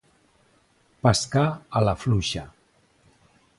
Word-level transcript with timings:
Pescar 1.07 1.45
a 1.81 1.85
la 1.89 1.95
fluixa. 2.05 2.47